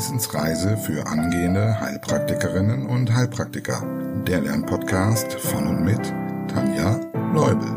Wissensreise 0.00 0.78
für 0.78 1.06
angehende 1.06 1.78
Heilpraktikerinnen 1.78 2.86
und 2.86 3.12
Heilpraktiker. 3.12 3.82
Der 4.26 4.40
Lernpodcast 4.40 5.34
von 5.34 5.66
und 5.66 5.84
mit 5.84 6.00
Tanja 6.48 6.98
Leubel. 7.34 7.68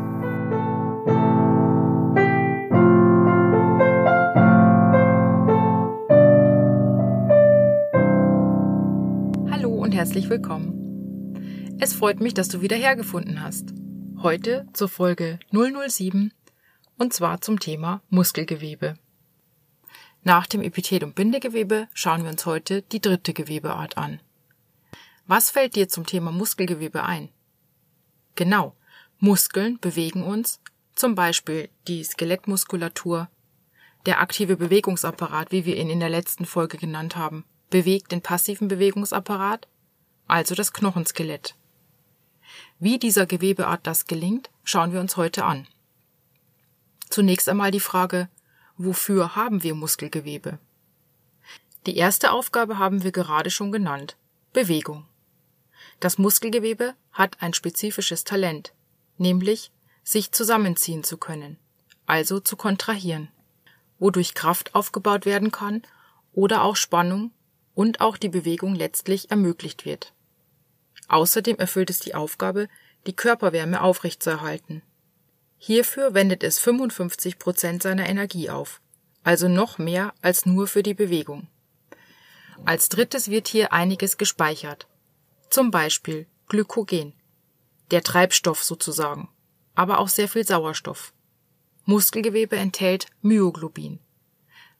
Hallo 9.50 9.74
und 9.74 9.92
herzlich 9.92 10.30
willkommen. 10.30 11.76
Es 11.78 11.92
freut 11.92 12.20
mich, 12.20 12.32
dass 12.32 12.48
du 12.48 12.62
wieder 12.62 12.76
hergefunden 12.76 13.42
hast. 13.42 13.74
Heute 14.22 14.66
zur 14.72 14.88
Folge 14.88 15.40
007 15.52 16.32
und 16.96 17.12
zwar 17.12 17.42
zum 17.42 17.60
Thema 17.60 18.00
Muskelgewebe. 18.08 18.94
Nach 20.26 20.46
dem 20.46 20.62
Epithel- 20.62 21.04
und 21.04 21.14
Bindegewebe 21.14 21.86
schauen 21.92 22.22
wir 22.24 22.30
uns 22.30 22.46
heute 22.46 22.80
die 22.80 23.00
dritte 23.00 23.34
Gewebeart 23.34 23.98
an. 23.98 24.20
Was 25.26 25.50
fällt 25.50 25.76
dir 25.76 25.86
zum 25.88 26.06
Thema 26.06 26.32
Muskelgewebe 26.32 27.04
ein? 27.04 27.28
Genau, 28.34 28.74
Muskeln 29.18 29.78
bewegen 29.80 30.22
uns, 30.22 30.60
zum 30.94 31.14
Beispiel 31.14 31.68
die 31.88 32.02
Skelettmuskulatur, 32.02 33.28
der 34.06 34.20
aktive 34.20 34.56
Bewegungsapparat, 34.56 35.52
wie 35.52 35.66
wir 35.66 35.76
ihn 35.76 35.90
in 35.90 36.00
der 36.00 36.10
letzten 36.10 36.46
Folge 36.46 36.78
genannt 36.78 37.16
haben, 37.16 37.44
bewegt 37.68 38.10
den 38.10 38.22
passiven 38.22 38.68
Bewegungsapparat, 38.68 39.68
also 40.26 40.54
das 40.54 40.72
Knochenskelett. 40.72 41.54
Wie 42.78 42.98
dieser 42.98 43.26
Gewebeart 43.26 43.86
das 43.86 44.06
gelingt, 44.06 44.50
schauen 44.62 44.92
wir 44.92 45.00
uns 45.00 45.18
heute 45.18 45.44
an. 45.44 45.66
Zunächst 47.10 47.48
einmal 47.48 47.70
die 47.70 47.80
Frage, 47.80 48.28
Wofür 48.76 49.36
haben 49.36 49.62
wir 49.62 49.76
Muskelgewebe? 49.76 50.58
Die 51.86 51.96
erste 51.96 52.32
Aufgabe 52.32 52.76
haben 52.78 53.04
wir 53.04 53.12
gerade 53.12 53.50
schon 53.50 53.70
genannt. 53.70 54.16
Bewegung. 54.52 55.06
Das 56.00 56.18
Muskelgewebe 56.18 56.94
hat 57.12 57.40
ein 57.40 57.54
spezifisches 57.54 58.24
Talent, 58.24 58.72
nämlich 59.16 59.70
sich 60.02 60.32
zusammenziehen 60.32 61.04
zu 61.04 61.18
können, 61.18 61.56
also 62.06 62.40
zu 62.40 62.56
kontrahieren, 62.56 63.28
wodurch 64.00 64.34
Kraft 64.34 64.74
aufgebaut 64.74 65.24
werden 65.24 65.52
kann 65.52 65.82
oder 66.32 66.64
auch 66.64 66.74
Spannung 66.74 67.30
und 67.74 68.00
auch 68.00 68.16
die 68.16 68.28
Bewegung 68.28 68.74
letztlich 68.74 69.30
ermöglicht 69.30 69.84
wird. 69.84 70.12
Außerdem 71.06 71.58
erfüllt 71.58 71.90
es 71.90 72.00
die 72.00 72.16
Aufgabe, 72.16 72.68
die 73.06 73.14
Körperwärme 73.14 73.82
aufrechtzuerhalten. 73.82 74.82
Hierfür 75.66 76.12
wendet 76.12 76.42
es 76.42 76.58
55 76.58 77.38
Prozent 77.38 77.82
seiner 77.82 78.06
Energie 78.06 78.50
auf, 78.50 78.82
also 79.22 79.48
noch 79.48 79.78
mehr 79.78 80.12
als 80.20 80.44
nur 80.44 80.66
für 80.66 80.82
die 80.82 80.92
Bewegung. 80.92 81.48
Als 82.66 82.90
drittes 82.90 83.30
wird 83.30 83.48
hier 83.48 83.72
einiges 83.72 84.18
gespeichert. 84.18 84.86
Zum 85.48 85.70
Beispiel 85.70 86.26
Glykogen, 86.48 87.14
der 87.90 88.02
Treibstoff 88.02 88.62
sozusagen, 88.62 89.30
aber 89.74 90.00
auch 90.00 90.08
sehr 90.08 90.28
viel 90.28 90.46
Sauerstoff. 90.46 91.14
Muskelgewebe 91.86 92.56
enthält 92.56 93.06
Myoglobin, 93.22 94.00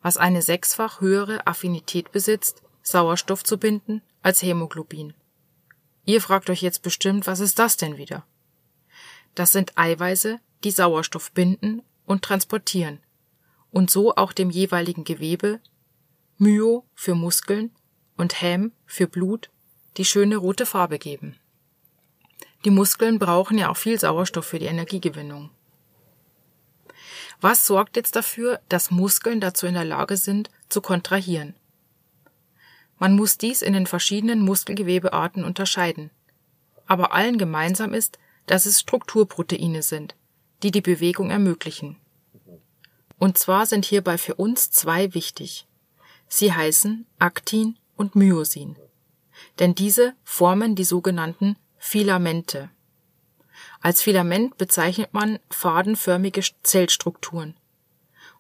was 0.03 0.19
eine 0.19 0.43
sechsfach 0.43 1.01
höhere 1.01 1.47
Affinität 1.47 2.13
besitzt, 2.13 2.61
Sauerstoff 2.83 3.43
zu 3.43 3.57
binden 3.57 4.03
als 4.21 4.43
Hämoglobin. 4.43 5.15
Ihr 6.05 6.21
fragt 6.21 6.51
euch 6.51 6.61
jetzt 6.61 6.83
bestimmt, 6.83 7.27
was 7.27 7.41
ist 7.41 7.59
das 7.59 7.79
denn 7.79 7.97
wieder? 7.97 8.27
Das 9.35 9.51
sind 9.51 9.79
Eiweiße, 9.79 10.41
die 10.65 10.71
Sauerstoff 10.71 11.33
binden 11.33 11.83
und 12.07 12.23
transportieren 12.23 13.01
und 13.71 13.91
so 13.91 14.15
auch 14.17 14.33
dem 14.33 14.51
jeweiligen 14.51 15.05
Gewebe 15.05 15.61
Myo 16.39 16.85
für 16.95 17.15
Muskeln 17.15 17.71
und 18.17 18.41
Häm 18.41 18.73
für 18.87 19.07
Blut 19.07 19.51
die 19.97 20.05
schöne 20.05 20.37
rote 20.37 20.67
Farbe 20.67 20.99
geben. 20.99 21.37
Die 22.65 22.71
Muskeln 22.71 23.19
brauchen 23.19 23.59
ja 23.59 23.69
auch 23.69 23.77
viel 23.77 23.99
Sauerstoff 24.01 24.47
für 24.47 24.59
die 24.59 24.67
Energiegewinnung. 24.67 25.51
Was 27.41 27.67
sorgt 27.67 27.97
jetzt 27.97 28.17
dafür, 28.17 28.61
dass 28.69 28.91
Muskeln 28.91 29.41
dazu 29.41 29.67
in 29.67 29.75
der 29.75 29.85
Lage 29.85 30.17
sind, 30.17 30.51
zu 30.69 30.81
kontrahieren? 30.81 31.55
Man 32.99 33.17
muss 33.17 33.39
dies 33.39 33.61
in 33.61 33.75
den 33.75 33.87
verschiedenen 33.87 34.41
Muskelgewebearten 34.41 35.45
unterscheiden. 35.45 36.11
Aber 36.87 37.13
allen 37.13 37.39
gemeinsam 37.39 37.93
ist, 37.93 38.19
dass 38.47 38.67
es 38.67 38.81
Strukturproteine 38.81 39.83
sind, 39.83 40.15
die 40.63 40.71
die 40.71 40.81
Bewegung 40.81 41.31
ermöglichen. 41.31 41.97
Und 43.19 43.39
zwar 43.39 43.67
sind 43.67 43.85
hierbei 43.85 44.19
für 44.19 44.35
uns 44.35 44.71
zwei 44.71 45.15
wichtig. 45.15 45.67
Sie 46.29 46.53
heißen 46.53 47.07
Aktin 47.19 47.79
und 47.97 48.17
Myosin. 48.17 48.77
Denn 49.59 49.75
diese 49.75 50.15
formen 50.25 50.75
die 50.75 50.85
sogenannten 50.85 51.57
Filamente. 51.79 52.71
Als 53.81 54.03
Filament 54.03 54.57
bezeichnet 54.57 55.13
man 55.13 55.39
fadenförmige 55.51 56.43
Zellstrukturen. 56.63 57.57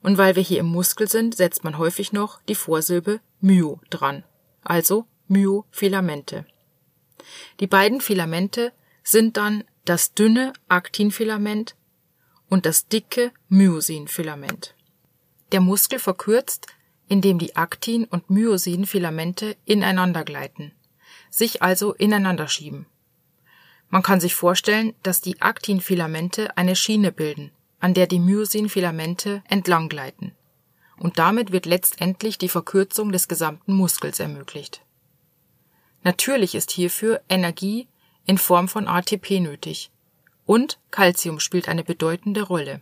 Und 0.02 0.18
weil 0.18 0.36
wir 0.36 0.42
hier 0.42 0.60
im 0.60 0.66
Muskel 0.66 1.08
sind, 1.08 1.34
setzt 1.36 1.64
man 1.64 1.78
häufig 1.78 2.12
noch 2.12 2.40
die 2.42 2.54
Vorsilbe 2.54 3.20
Myo 3.40 3.80
dran, 3.90 4.24
also 4.62 5.06
Myofilamente. 5.28 6.46
Die 7.60 7.66
beiden 7.66 8.00
Filamente 8.00 8.72
sind 9.02 9.36
dann 9.36 9.64
das 9.84 10.14
dünne 10.14 10.52
Aktinfilament 10.68 11.74
und 12.54 12.66
das 12.66 12.86
dicke 12.86 13.32
Myosinfilament. 13.48 14.76
Der 15.50 15.60
Muskel 15.60 15.98
verkürzt, 15.98 16.68
indem 17.08 17.40
die 17.40 17.56
Aktin- 17.56 18.04
und 18.04 18.30
Myosinfilamente 18.30 19.56
ineinander 19.64 20.22
gleiten, 20.22 20.70
sich 21.30 21.62
also 21.62 21.94
ineinander 21.94 22.46
schieben. 22.46 22.86
Man 23.88 24.04
kann 24.04 24.20
sich 24.20 24.36
vorstellen, 24.36 24.94
dass 25.02 25.20
die 25.20 25.42
Aktinfilamente 25.42 26.56
eine 26.56 26.76
Schiene 26.76 27.10
bilden, 27.10 27.50
an 27.80 27.92
der 27.92 28.06
die 28.06 28.20
Myosinfilamente 28.20 29.42
entlang 29.48 29.88
gleiten. 29.88 30.30
Und 30.96 31.18
damit 31.18 31.50
wird 31.50 31.66
letztendlich 31.66 32.38
die 32.38 32.48
Verkürzung 32.48 33.10
des 33.10 33.26
gesamten 33.26 33.72
Muskels 33.72 34.20
ermöglicht. 34.20 34.80
Natürlich 36.04 36.54
ist 36.54 36.70
hierfür 36.70 37.20
Energie 37.28 37.88
in 38.26 38.38
Form 38.38 38.68
von 38.68 38.86
ATP 38.86 39.40
nötig, 39.40 39.90
und 40.46 40.78
Calcium 40.90 41.40
spielt 41.40 41.68
eine 41.68 41.84
bedeutende 41.84 42.42
Rolle. 42.42 42.80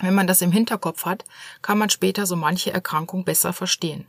Wenn 0.00 0.14
man 0.14 0.26
das 0.26 0.42
im 0.42 0.52
Hinterkopf 0.52 1.04
hat, 1.04 1.24
kann 1.62 1.78
man 1.78 1.90
später 1.90 2.26
so 2.26 2.36
manche 2.36 2.72
Erkrankung 2.72 3.24
besser 3.24 3.52
verstehen. 3.52 4.08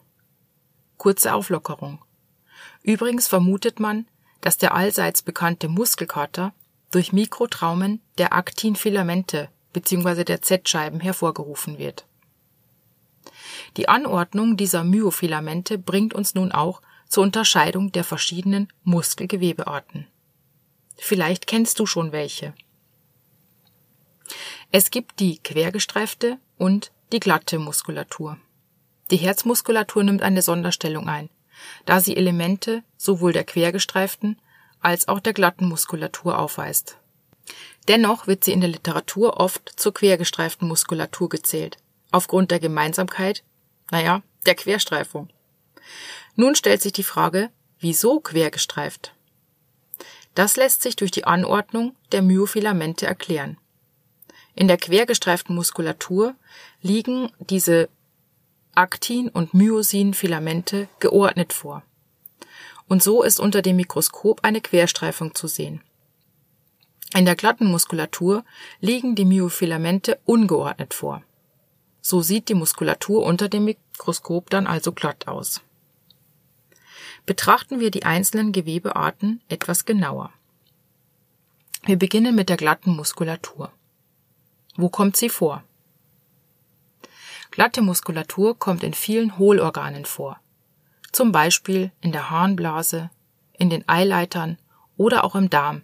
Kurze 0.97 1.33
Auflockerung. 1.33 2.03
Übrigens 2.81 3.27
vermutet 3.27 3.79
man, 3.79 4.07
dass 4.41 4.57
der 4.57 4.73
allseits 4.73 5.21
bekannte 5.21 5.67
Muskelkater 5.67 6.53
durch 6.91 7.13
Mikrotraumen 7.13 8.01
der 8.17 8.33
Aktinfilamente 8.33 9.49
bzw. 9.73 10.23
der 10.23 10.41
Z-Scheiben 10.41 10.99
hervorgerufen 10.99 11.77
wird. 11.77 12.05
Die 13.77 13.89
Anordnung 13.89 14.57
dieser 14.57 14.83
Myofilamente 14.83 15.77
bringt 15.77 16.13
uns 16.13 16.35
nun 16.35 16.51
auch 16.51 16.81
zur 17.07 17.23
Unterscheidung 17.23 17.91
der 17.91 18.03
verschiedenen 18.03 18.71
Muskelgewebearten. 18.83 20.07
Vielleicht 20.97 21.47
kennst 21.47 21.79
du 21.79 21.85
schon 21.85 22.11
welche. 22.11 22.53
Es 24.71 24.91
gibt 24.91 25.19
die 25.19 25.39
quergestreifte 25.39 26.37
und 26.57 26.91
die 27.11 27.19
glatte 27.19 27.59
Muskulatur. 27.59 28.37
Die 29.11 29.17
Herzmuskulatur 29.17 30.03
nimmt 30.03 30.21
eine 30.21 30.41
Sonderstellung 30.41 31.07
ein, 31.07 31.29
da 31.85 31.99
sie 31.99 32.17
Elemente 32.17 32.83
sowohl 32.97 33.33
der 33.33 33.43
quergestreiften 33.43 34.39
als 34.81 35.07
auch 35.07 35.19
der 35.19 35.33
glatten 35.33 35.67
Muskulatur 35.67 36.37
aufweist. 36.37 36.97
Dennoch 37.87 38.27
wird 38.27 38.43
sie 38.43 38.51
in 38.51 38.61
der 38.61 38.69
Literatur 38.69 39.39
oft 39.39 39.71
zur 39.75 39.93
quergestreiften 39.93 40.67
Muskulatur 40.67 41.29
gezählt, 41.29 41.77
aufgrund 42.11 42.51
der 42.51 42.59
Gemeinsamkeit, 42.59 43.43
naja, 43.91 44.23
der 44.45 44.55
Querstreifung. 44.55 45.29
Nun 46.35 46.55
stellt 46.55 46.81
sich 46.81 46.93
die 46.93 47.03
Frage, 47.03 47.49
wieso 47.79 48.19
quergestreift? 48.19 49.14
Das 50.35 50.57
lässt 50.57 50.83
sich 50.83 50.95
durch 50.95 51.11
die 51.11 51.25
Anordnung 51.25 51.95
der 52.11 52.21
Myofilamente 52.21 53.05
erklären. 53.05 53.57
In 54.53 54.67
der 54.67 54.77
quergestreiften 54.77 55.55
Muskulatur 55.55 56.35
liegen 56.81 57.31
diese 57.39 57.89
Aktin- 58.73 59.29
und 59.29 59.53
Myosin-Filamente 59.53 60.87
geordnet 60.99 61.53
vor. 61.53 61.83
Und 62.87 63.01
so 63.01 63.23
ist 63.23 63.39
unter 63.39 63.61
dem 63.61 63.77
Mikroskop 63.77 64.41
eine 64.43 64.61
Querstreifung 64.61 65.33
zu 65.33 65.47
sehen. 65.47 65.81
In 67.15 67.25
der 67.25 67.35
glatten 67.35 67.67
Muskulatur 67.67 68.43
liegen 68.81 69.15
die 69.15 69.25
Myofilamente 69.25 70.19
ungeordnet 70.25 70.93
vor. 70.93 71.23
So 72.01 72.21
sieht 72.21 72.49
die 72.49 72.53
Muskulatur 72.53 73.23
unter 73.23 73.47
dem 73.47 73.65
Mikroskop 73.65 74.49
dann 74.49 74.67
also 74.67 74.91
glatt 74.91 75.27
aus. 75.27 75.61
Betrachten 77.25 77.79
wir 77.79 77.91
die 77.91 78.05
einzelnen 78.05 78.51
Gewebearten 78.51 79.41
etwas 79.47 79.85
genauer. 79.85 80.31
Wir 81.83 81.97
beginnen 81.97 82.35
mit 82.35 82.49
der 82.49 82.57
glatten 82.57 82.95
Muskulatur. 82.95 83.71
Wo 84.75 84.89
kommt 84.89 85.15
sie 85.17 85.29
vor? 85.29 85.63
Glatte 87.51 87.81
Muskulatur 87.81 88.57
kommt 88.57 88.83
in 88.83 88.93
vielen 88.93 89.37
Hohlorganen 89.37 90.05
vor. 90.05 90.39
zum 91.15 91.31
Beispiel 91.31 91.91
in 92.01 92.11
der 92.11 92.29
Harnblase, 92.29 93.09
in 93.53 93.69
den 93.69 93.87
Eileitern 93.87 94.57
oder 94.97 95.23
auch 95.23 95.33
im 95.35 95.49
Darm, 95.49 95.83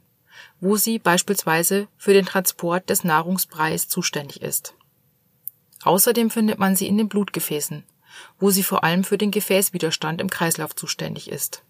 wo 0.60 0.76
sie 0.76 1.00
beispielsweise 1.00 1.88
für 1.96 2.12
den 2.14 2.26
Transport 2.26 2.90
des 2.90 3.06
Nahrungsbreis 3.06 3.88
zuständig 3.88 4.42
ist. 4.42 4.76
Außerdem 5.84 6.30
findet 6.30 6.60
man 6.60 6.76
sie 6.76 6.88
in 6.88 6.98
den 6.98 7.08
Blutgefäßen, 7.08 7.86
wo 8.40 8.52
sie 8.52 8.64
vor 8.64 8.84
allem 8.84 9.04
für 9.04 9.18
den 9.18 9.32
Gefäßwiderstand 9.32 10.22
im 10.22 10.30
Kreislauf 10.30 10.76
zuständig 10.76 11.30
ist. 11.30 11.64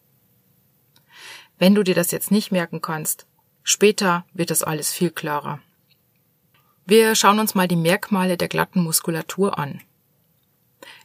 Wenn 1.57 1.75
du 1.75 1.83
dir 1.83 1.95
das 1.95 2.12
jetzt 2.12 2.31
nicht 2.31 2.51
merken 2.51 2.81
kannst, 2.81 3.25
später 3.63 4.25
wird 4.33 4.50
das 4.50 4.63
alles 4.63 4.92
viel 4.92 5.12
klarer. 5.12 5.59
Wir 6.86 7.15
schauen 7.15 7.39
uns 7.39 7.56
mal 7.56 7.68
die 7.68 7.75
Merkmale 7.75 8.38
der 8.38 8.48
glatten 8.48 8.83
Muskulatur 8.83 9.59
an. 9.59 9.81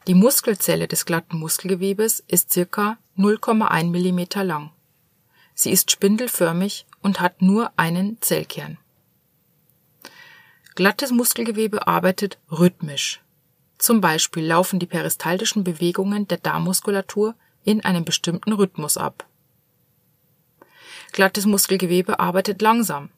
Die 0.07 0.15
Muskelzelle 0.15 0.89
des 0.89 1.05
glatten 1.05 1.39
Muskelgewebes 1.39 2.21
ist 2.27 2.53
circa 2.53 2.97
0,1 3.19 3.85
mm 3.91 4.47
lang. 4.47 4.71
Sie 5.55 5.71
ist 5.71 5.91
spindelförmig 5.91 6.87
und 7.03 7.21
hat 7.21 7.43
nur 7.43 7.73
einen 7.77 8.21
Zellkern. 8.21 8.79
Glattes 10.75 11.11
Muskelgewebe 11.11 11.87
arbeitet 11.87 12.39
rhythmisch. 12.51 13.21
Zum 13.79 14.01
Beispiel 14.01 14.45
laufen 14.45 14.79
die 14.79 14.87
peristaltischen 14.87 15.65
Bewegungen 15.65 16.27
der 16.29 16.39
Darmmuskulatur 16.39 17.35
in 17.65 17.85
einem 17.85 18.05
bestimmten 18.05 18.53
Rhythmus 18.53 18.97
ab. 18.97 19.27
Glattes 21.13 21.47
Muskelgewebe 21.47 22.19
arbeitet 22.19 22.63
langsam. 22.63 23.11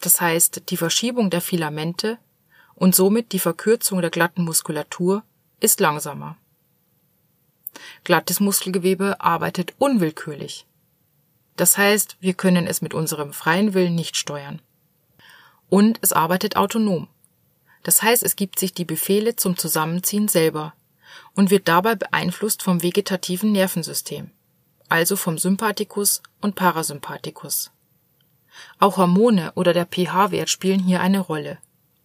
Das 0.00 0.20
heißt, 0.20 0.70
die 0.70 0.76
Verschiebung 0.76 1.30
der 1.30 1.40
Filamente 1.40 2.18
und 2.74 2.94
somit 2.94 3.32
die 3.32 3.38
Verkürzung 3.38 4.00
der 4.00 4.10
glatten 4.10 4.44
Muskulatur 4.44 5.22
ist 5.60 5.80
langsamer. 5.80 6.36
Glattes 8.04 8.40
Muskelgewebe 8.40 9.20
arbeitet 9.20 9.74
unwillkürlich. 9.78 10.66
Das 11.56 11.78
heißt, 11.78 12.16
wir 12.20 12.34
können 12.34 12.66
es 12.66 12.82
mit 12.82 12.94
unserem 12.94 13.32
freien 13.32 13.74
Willen 13.74 13.94
nicht 13.94 14.16
steuern. 14.16 14.60
Und 15.68 15.98
es 16.02 16.12
arbeitet 16.12 16.56
autonom. 16.56 17.08
Das 17.82 18.02
heißt, 18.02 18.22
es 18.22 18.36
gibt 18.36 18.58
sich 18.58 18.72
die 18.72 18.84
Befehle 18.84 19.36
zum 19.36 19.56
Zusammenziehen 19.56 20.28
selber 20.28 20.74
und 21.34 21.50
wird 21.50 21.68
dabei 21.68 21.94
beeinflusst 21.94 22.62
vom 22.62 22.82
vegetativen 22.82 23.52
Nervensystem, 23.52 24.30
also 24.88 25.16
vom 25.16 25.38
Sympathikus 25.38 26.22
und 26.40 26.54
Parasympathikus. 26.54 27.70
Auch 28.78 28.96
Hormone 28.98 29.52
oder 29.54 29.72
der 29.72 29.86
pH-Wert 29.86 30.50
spielen 30.50 30.80
hier 30.80 31.00
eine 31.00 31.20
Rolle 31.20 31.58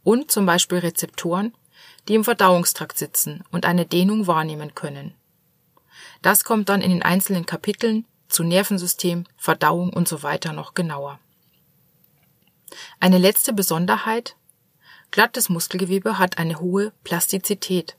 und 0.04 0.32
zum 0.32 0.46
Beispiel 0.46 0.80
Rezeptoren, 0.80 1.54
die 2.08 2.16
im 2.16 2.24
Verdauungstrakt 2.24 2.98
sitzen 2.98 3.44
und 3.52 3.66
eine 3.66 3.86
Dehnung 3.86 4.28
wahrnehmen 4.28 4.74
können. 4.74 5.14
Das 6.22 6.44
kommt 6.44 6.70
dann 6.70 6.82
in 6.82 6.92
den 6.92 7.04
einzelnen 7.04 7.46
Kapiteln 7.46 8.06
zu 8.28 8.44
Nervensystem, 8.44 9.26
Verdauung 9.38 9.92
und 9.92 10.08
so 10.08 10.24
weiter 10.24 10.54
noch 10.54 10.74
genauer. 10.74 11.20
Eine 13.00 13.18
letzte 13.18 13.54
Besonderheit. 13.54 14.36
Glattes 15.12 15.50
Muskelgewebe 15.50 16.20
hat 16.20 16.38
eine 16.38 16.60
hohe 16.60 16.92
Plastizität. 17.04 17.98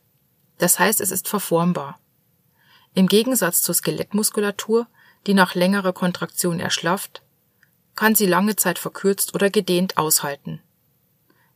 Das 0.59 0.79
heißt, 0.79 1.01
es 1.01 1.11
ist 1.11 1.29
verformbar. 1.29 1.99
Im 2.95 3.07
Gegensatz 3.07 3.63
zur 3.63 3.75
Skelettmuskulatur, 3.75 4.87
die 5.27 5.35
nach 5.35 5.55
längerer 5.55 5.93
Kontraktion 5.93 6.61
erschlafft, 6.61 7.23
kann 7.95 8.15
sie 8.15 8.27
lange 8.27 8.57
Zeit 8.57 8.79
verkürzt 8.79 9.35
oder 9.35 9.51
gedehnt 9.51 9.99
aushalten. 9.99 10.61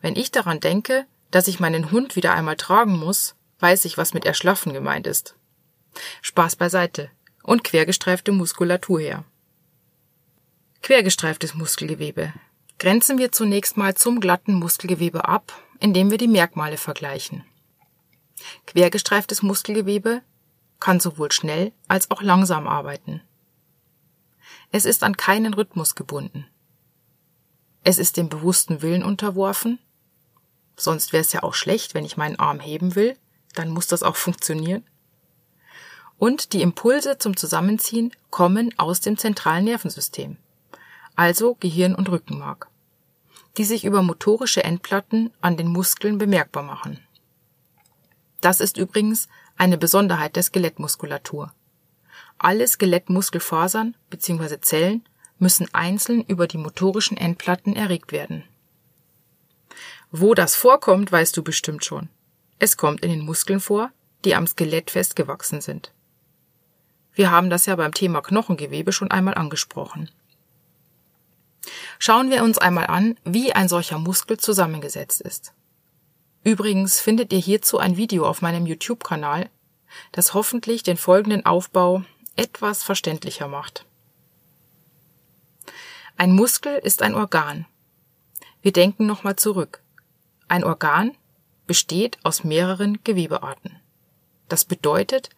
Wenn 0.01 0.17
ich 0.17 0.31
daran 0.31 0.61
denke, 0.61 1.07
dass 1.31 1.49
ich 1.49 1.61
meinen 1.61 1.91
Hund 1.91 2.17
wieder 2.17 2.35
einmal 2.35 2.57
tragen 2.57 2.99
muss, 2.99 3.35
weiß 3.61 3.85
ich, 3.85 3.97
was 3.97 4.15
mit 4.15 4.25
erschlaffen 4.25 4.73
gemeint 4.73 5.07
ist. 5.07 5.37
Spaß 6.21 6.57
beiseite 6.57 7.11
und 7.43 7.65
quergestreifte 7.65 8.33
Muskulatur 8.33 9.01
her. 9.01 9.25
Quergestreiftes 10.83 11.55
Muskelgewebe. 11.55 12.33
Grenzen 12.83 13.17
wir 13.17 13.31
zunächst 13.31 13.77
mal 13.77 13.95
zum 13.95 14.19
glatten 14.19 14.55
Muskelgewebe 14.55 15.29
ab, 15.29 15.53
indem 15.79 16.11
wir 16.11 16.19
die 16.19 16.27
Merkmale 16.27 16.77
vergleichen. 16.77 17.45
Quergestreiftes 18.67 19.43
Muskelgewebe 19.43 20.23
kann 20.81 20.99
sowohl 20.99 21.31
schnell 21.31 21.71
als 21.87 22.11
auch 22.11 22.23
langsam 22.23 22.67
arbeiten. 22.67 23.23
Es 24.73 24.85
ist 24.85 25.05
an 25.05 25.17
keinen 25.17 25.55
Rhythmus 25.55 25.95
gebunden. 25.95 26.49
Es 27.85 27.99
ist 27.99 28.17
dem 28.17 28.29
bewussten 28.29 28.83
Willen 28.83 29.05
unterworfen. 29.05 29.79
Sonst 30.75 31.13
wäre 31.13 31.21
es 31.21 31.33
ja 31.33 31.45
auch 31.45 31.55
schlecht, 31.55 31.95
wenn 31.95 32.05
ich 32.05 32.17
meinen 32.17 32.41
Arm 32.41 32.59
heben 32.59 32.97
will, 32.97 33.17
dann 33.55 33.71
muss 33.71 33.87
das 33.87 34.03
auch 34.03 34.17
funktionieren 34.17 34.85
und 36.19 36.53
die 36.53 36.63
Impulse 36.63 37.19
zum 37.19 37.37
Zusammenziehen 37.37 38.13
kommen 38.31 38.77
aus 38.77 39.01
dem 39.01 39.19
zentralen 39.19 39.65
Nervensystem, 39.65 40.37
also 41.17 41.57
Gehirn 41.59 41.95
und 41.95 42.09
Rückenmark, 42.09 42.69
die 43.57 43.65
sich 43.65 43.85
über 43.85 44.03
motorische 44.03 44.65
Endplatten 44.65 45.31
an 45.41 45.57
den 45.57 45.69
Muskeln 45.69 46.19
bemerkbar 46.19 46.63
machen. 46.63 46.99
Das 48.41 48.61
ist 48.61 48.77
übrigens 48.77 49.29
eine 49.57 49.79
Besonderheit 49.79 50.37
der 50.37 50.43
Skelettmuskulatur. 50.43 51.53
Alle 52.39 52.67
Skelettmuskelfasern 52.67 53.95
bzw. 54.11 54.61
Zellen 54.61 55.05
müssen 55.39 55.73
einzeln 55.73 56.23
über 56.23 56.47
die 56.47 56.59
motorischen 56.59 57.17
Endplatten 57.17 57.77
erregt 57.77 58.13
werden. 58.13 58.45
Wo 60.11 60.35
das 60.35 60.57
vorkommt, 60.57 61.11
weißt 61.11 61.37
du 61.37 61.43
bestimmt 61.43 61.85
schon. 61.85 62.09
Es 62.59 62.77
kommt 62.77 63.03
in 63.03 63.11
den 63.11 63.25
Muskeln 63.25 63.61
vor, 63.61 63.91
die 64.25 64.35
am 64.35 64.47
Skelett 64.47 64.91
festgewachsen 64.91 65.61
sind. 65.61 65.93
Wir 67.15 67.31
haben 67.31 67.51
das 67.51 67.67
ja 67.67 67.77
beim 67.77 67.93
Thema 67.93 68.23
Knochengewebe 68.23 68.93
schon 68.93 69.11
einmal 69.11 69.35
angesprochen. 69.35 70.11
Schauen 72.05 72.33
wir 72.33 72.43
uns 72.43 72.59
einmal 72.59 72.89
an, 72.89 73.17
wie 73.23 73.53
ein 73.53 73.69
solcher 73.69 73.97
Muskel 73.97 74.37
zusammengesetzt 74.37 75.21
ist. 75.21 75.53
Übrigens 76.43 76.99
findet 76.99 77.33
ihr 77.33 77.39
hierzu 77.39 77.79
ein 77.79 77.97
Video 77.97 78.27
auf 78.27 78.43
meinem 78.43 78.67
YouTube-Kanal, 78.67 79.49
das 80.11 80.35
hoffentlich 80.35 80.83
den 80.83 80.97
folgenden 80.97 81.47
Aufbau 81.47 82.03
etwas 82.35 82.83
verständlicher 82.83 83.47
macht. 83.47 83.87
Ein 86.17 86.33
Muskel 86.33 86.77
ist 86.77 87.03
ein 87.03 87.15
Organ. 87.15 87.67
Wir 88.63 88.73
denken 88.73 89.07
nochmal 89.07 89.37
zurück. 89.37 89.81
Ein 90.49 90.65
Organ 90.65 91.17
besteht 91.69 92.19
aus 92.25 92.43
mehreren 92.43 92.99
Gewebearten. 93.05 93.79
Das 94.49 94.65
bedeutet, 94.65 95.31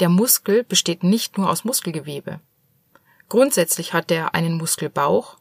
der 0.00 0.10
Muskel 0.10 0.64
besteht 0.64 1.02
nicht 1.02 1.38
nur 1.38 1.48
aus 1.48 1.64
Muskelgewebe. 1.64 2.40
Grundsätzlich 3.30 3.94
hat 3.94 4.10
er 4.10 4.34
einen 4.34 4.58
Muskelbauch. 4.58 5.39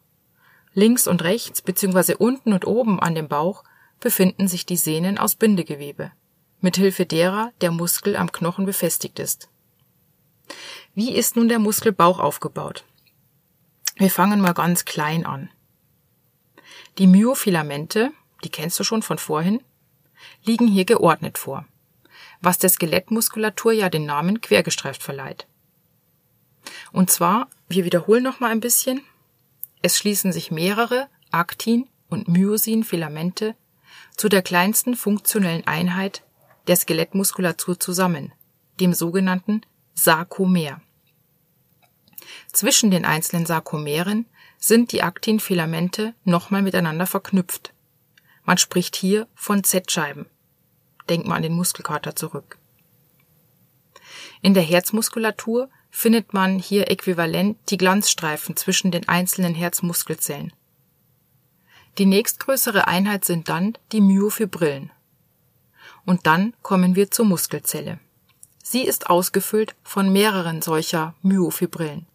Links 0.79 1.07
und 1.07 1.23
rechts 1.23 1.61
bzw. 1.61 2.15
unten 2.15 2.53
und 2.53 2.65
oben 2.65 2.99
an 2.99 3.15
dem 3.15 3.27
Bauch 3.27 3.63
befinden 3.99 4.47
sich 4.47 4.65
die 4.65 4.77
Sehnen 4.77 5.17
aus 5.17 5.35
Bindegewebe, 5.35 6.11
mithilfe 6.61 7.05
derer 7.05 7.51
der 7.61 7.71
Muskel 7.71 8.15
am 8.15 8.31
Knochen 8.31 8.65
befestigt 8.65 9.19
ist. 9.19 9.49
Wie 10.95 11.13
ist 11.13 11.35
nun 11.35 11.49
der 11.49 11.59
Muskelbauch 11.59 12.19
aufgebaut? 12.19 12.85
Wir 13.97 14.09
fangen 14.09 14.39
mal 14.39 14.53
ganz 14.53 14.85
klein 14.85 15.25
an. 15.25 15.49
Die 16.97 17.07
Myofilamente, 17.07 18.11
die 18.43 18.49
kennst 18.49 18.79
du 18.79 18.83
schon 18.83 19.01
von 19.01 19.17
vorhin, 19.17 19.61
liegen 20.43 20.67
hier 20.67 20.85
geordnet 20.85 21.37
vor 21.37 21.65
was 22.41 22.57
der 22.57 22.69
Skelettmuskulatur 22.69 23.71
ja 23.71 23.89
den 23.89 24.05
Namen 24.05 24.41
quergestreift 24.41 25.03
verleiht. 25.03 25.47
Und 26.91 27.09
zwar, 27.09 27.49
wir 27.67 27.85
wiederholen 27.85 28.23
noch 28.23 28.39
mal 28.39 28.51
ein 28.51 28.59
bisschen, 28.59 29.01
es 29.81 29.97
schließen 29.97 30.31
sich 30.31 30.51
mehrere 30.51 31.07
Aktin- 31.31 31.87
und 32.09 32.27
Myosin-Filamente 32.27 33.55
zu 34.17 34.29
der 34.29 34.41
kleinsten 34.41 34.95
funktionellen 34.95 35.65
Einheit 35.67 36.23
der 36.67 36.75
Skelettmuskulatur 36.75 37.79
zusammen, 37.79 38.33
dem 38.79 38.93
sogenannten 38.93 39.61
Sarkomer. 39.93 40.81
Zwischen 42.51 42.91
den 42.91 43.05
einzelnen 43.05 43.45
Sarkomeren 43.45 44.25
sind 44.57 44.91
die 44.91 45.03
Aktinfilamente 45.03 46.13
nochmal 46.25 46.61
miteinander 46.61 47.07
verknüpft. 47.07 47.73
Man 48.43 48.57
spricht 48.57 48.95
hier 48.95 49.27
von 49.35 49.63
Z-Scheiben. 49.63 50.25
Denk 51.07 51.25
mal 51.25 51.35
an 51.35 51.43
den 51.43 51.53
Muskelkater 51.53 52.15
zurück. 52.15 52.57
In 54.41 54.53
der 54.53 54.63
Herzmuskulatur 54.63 55.69
findet 55.89 56.33
man 56.33 56.59
hier 56.59 56.89
äquivalent 56.89 57.57
die 57.69 57.77
Glanzstreifen 57.77 58.55
zwischen 58.55 58.91
den 58.91 59.07
einzelnen 59.07 59.55
Herzmuskelzellen. 59.55 60.53
Die 61.97 62.05
nächstgrößere 62.05 62.87
Einheit 62.87 63.25
sind 63.25 63.49
dann 63.49 63.77
die 63.91 64.01
Myofibrillen. 64.01 64.91
Und 66.05 66.25
dann 66.27 66.53
kommen 66.61 66.95
wir 66.95 67.11
zur 67.11 67.25
Muskelzelle. 67.25 67.99
Sie 68.63 68.83
ist 68.83 69.09
ausgefüllt 69.09 69.75
von 69.83 70.11
mehreren 70.11 70.61
solcher 70.61 71.15
Myofibrillen. 71.21 72.05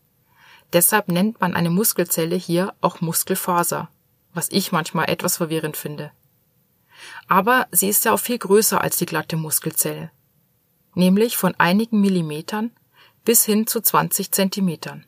Deshalb 0.72 1.08
nennt 1.08 1.40
man 1.40 1.54
eine 1.54 1.70
Muskelzelle 1.70 2.36
hier 2.36 2.74
auch 2.80 3.00
Muskelfaser, 3.00 3.88
was 4.32 4.48
ich 4.50 4.72
manchmal 4.72 5.10
etwas 5.10 5.36
verwirrend 5.36 5.76
finde. 5.76 6.12
Aber 7.28 7.66
sie 7.70 7.88
ist 7.88 8.04
ja 8.04 8.12
auch 8.12 8.20
viel 8.20 8.38
größer 8.38 8.80
als 8.80 8.96
die 8.96 9.06
glatte 9.06 9.36
Muskelzelle. 9.36 10.10
Nämlich 10.94 11.36
von 11.36 11.54
einigen 11.58 12.00
Millimetern 12.00 12.70
bis 13.24 13.44
hin 13.44 13.66
zu 13.66 13.80
20 13.80 14.32
Zentimetern. 14.32 15.04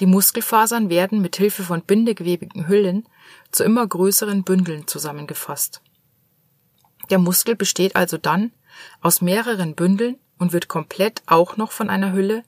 Die 0.00 0.06
Muskelfasern 0.06 0.90
werden 0.90 1.20
mit 1.20 1.36
Hilfe 1.36 1.62
von 1.62 1.82
bindegewebigen 1.82 2.68
Hüllen 2.68 3.08
zu 3.50 3.64
immer 3.64 3.86
größeren 3.86 4.42
Bündeln 4.42 4.86
zusammengefasst. 4.86 5.80
Der 7.10 7.18
Muskel 7.18 7.56
besteht 7.56 7.96
also 7.96 8.18
dann 8.18 8.52
aus 9.00 9.20
mehreren 9.20 9.74
Bündeln 9.74 10.18
und 10.38 10.52
wird 10.52 10.68
komplett 10.68 11.22
auch 11.26 11.56
noch 11.56 11.72
von 11.72 11.88
einer 11.88 12.12
Hülle, 12.12 12.42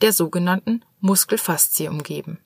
der 0.00 0.12
sogenannten 0.12 0.82
Muskelfaszie, 1.00 1.88
umgeben. 1.88 2.38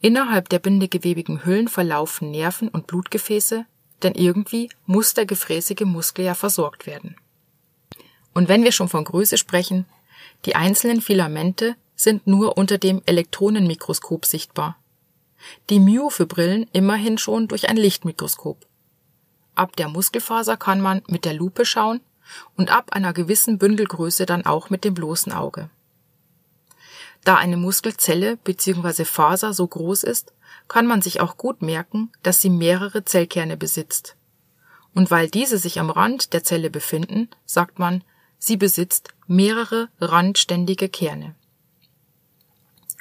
Innerhalb 0.00 0.48
der 0.48 0.60
bindegewebigen 0.60 1.44
Hüllen 1.44 1.68
verlaufen 1.68 2.30
Nerven 2.30 2.68
und 2.68 2.86
Blutgefäße, 2.86 3.66
denn 4.02 4.14
irgendwie 4.14 4.70
muss 4.86 5.12
der 5.12 5.26
gefräßige 5.26 5.84
Muskel 5.84 6.24
ja 6.24 6.34
versorgt 6.34 6.86
werden. 6.86 7.16
Und 8.34 8.48
wenn 8.48 8.64
wir 8.64 8.72
schon 8.72 8.88
von 8.88 9.04
Größe 9.04 9.38
sprechen, 9.38 9.86
die 10.44 10.56
einzelnen 10.56 11.00
Filamente 11.00 11.76
sind 11.94 12.26
nur 12.26 12.56
unter 12.56 12.78
dem 12.78 13.02
Elektronenmikroskop 13.04 14.24
sichtbar. 14.24 14.76
Die 15.68 15.80
Myofibrillen 15.80 16.66
immerhin 16.72 17.18
schon 17.18 17.48
durch 17.48 17.68
ein 17.68 17.76
Lichtmikroskop. 17.76 18.66
Ab 19.54 19.76
der 19.76 19.88
Muskelfaser 19.88 20.56
kann 20.56 20.80
man 20.80 21.02
mit 21.08 21.24
der 21.24 21.34
Lupe 21.34 21.64
schauen 21.64 22.00
und 22.56 22.70
ab 22.70 22.92
einer 22.92 23.12
gewissen 23.12 23.58
Bündelgröße 23.58 24.26
dann 24.26 24.46
auch 24.46 24.70
mit 24.70 24.84
dem 24.84 24.94
bloßen 24.94 25.32
Auge. 25.32 25.68
Da 27.24 27.36
eine 27.36 27.56
Muskelzelle 27.56 28.36
bzw. 28.38 29.04
Faser 29.04 29.52
so 29.52 29.66
groß 29.66 30.04
ist, 30.04 30.32
kann 30.68 30.86
man 30.86 31.02
sich 31.02 31.20
auch 31.20 31.36
gut 31.36 31.62
merken, 31.62 32.10
dass 32.22 32.40
sie 32.40 32.50
mehrere 32.50 33.04
Zellkerne 33.04 33.56
besitzt. 33.56 34.16
Und 34.94 35.10
weil 35.10 35.28
diese 35.28 35.58
sich 35.58 35.78
am 35.78 35.90
Rand 35.90 36.32
der 36.32 36.42
Zelle 36.44 36.70
befinden, 36.70 37.28
sagt 37.44 37.78
man, 37.78 38.02
sie 38.40 38.56
besitzt 38.56 39.10
mehrere 39.28 39.88
randständige 40.00 40.88
Kerne. 40.88 41.36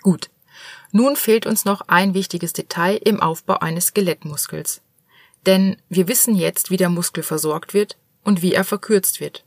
Gut, 0.03 0.29
nun 0.91 1.15
fehlt 1.15 1.48
uns 1.48 1.65
noch 1.65 1.81
ein 1.88 2.13
wichtiges 2.13 2.53
Detail 2.53 2.98
im 2.98 3.19
Aufbau 3.19 3.55
eines 3.55 3.88
Skelettmuskels. 3.88 4.81
Denn 5.46 5.77
wir 5.88 6.08
wissen 6.08 6.36
jetzt, 6.36 6.69
wie 6.69 6.77
der 6.77 6.89
Muskel 6.89 7.24
versorgt 7.24 7.74
wird 7.74 7.98
und 8.24 8.41
wie 8.41 8.53
er 8.53 8.65
verkürzt 8.65 9.19
wird. 9.19 9.46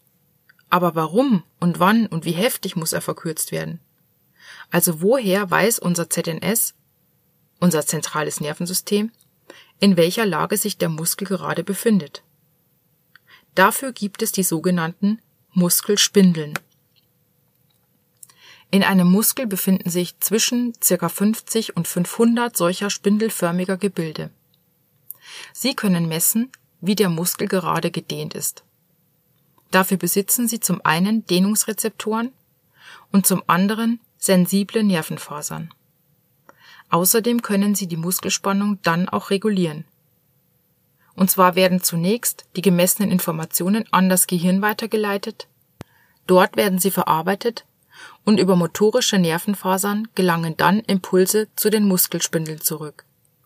Aber 0.71 0.95
warum 0.95 1.45
und 1.61 1.79
wann 1.79 2.07
und 2.07 2.25
wie 2.25 2.33
heftig 2.33 2.77
muss 2.77 2.95
er 2.95 3.03
verkürzt 3.03 3.53
werden? 3.53 3.79
Also 4.71 5.03
woher 5.03 5.51
weiß 5.51 5.79
unser 5.79 6.09
ZNS, 6.09 6.75
unser 7.61 7.85
zentrales 7.85 8.41
Nervensystem, 8.41 9.13
in 9.81 9.99
welcher 9.99 10.25
Lage 10.25 10.57
sich 10.57 10.79
der 10.79 10.89
Muskel 10.89 11.27
gerade 11.27 11.63
befindet? 11.63 12.23
Dafür 13.55 13.93
gibt 13.93 14.23
es 14.23 14.33
die 14.33 14.45
sogenannten 14.45 15.21
Muskelspindeln. 15.55 16.55
In 18.71 18.83
einem 18.83 19.11
Muskel 19.11 19.47
befinden 19.47 19.91
sich 19.91 20.19
zwischen 20.21 20.73
ca. 20.81 21.09
50 21.11 21.77
und 21.77 21.87
500 21.87 22.57
solcher 22.57 22.89
spindelförmiger 22.89 23.77
Gebilde. 23.77 24.31
Sie 25.53 25.75
können 25.75 26.09
messen, 26.09 26.51
wie 26.81 26.95
der 26.95 27.11
Muskel 27.11 27.49
gerade 27.49 27.91
gedehnt 27.91 28.33
ist. 28.33 28.65
Dafür 29.71 29.99
besitzen 29.99 30.49
sie 30.49 30.59
zum 30.59 30.81
einen 30.85 31.27
Dehnungsrezeptoren 31.27 32.33
und 33.11 33.27
zum 33.27 33.43
anderen 33.47 34.01
sensible 34.17 34.83
Nervenfasern. 34.83 35.73
Außerdem 36.89 37.43
können 37.43 37.75
sie 37.75 37.89
die 37.89 37.99
Muskelspannung 37.99 38.79
dann 38.83 39.07
auch 39.09 39.29
regulieren. 39.29 39.85
Und 41.15 41.31
zwar 41.31 41.55
werden 41.55 41.83
zunächst 41.83 42.47
die 42.57 42.63
gemessenen 42.63 43.11
Informationen 43.11 43.85
an 43.91 44.09
das 44.09 44.27
Gehirn 44.27 44.63
weitergeleitet, 44.63 45.47
dort 46.27 46.57
werden 46.57 46.79
sie 46.79 46.91
verarbeitet 46.91 47.67
und 48.25 48.41
über 48.41 48.57
motorische 48.57 49.19
Nervenfasern 49.19 50.09
gelangen 50.15 50.57
dann 50.57 50.81
Impulse 50.81 51.49
zu 51.55 51.71
den 51.71 51.87
Muskelspindeln 51.87 52.61
zurück, 52.61 53.05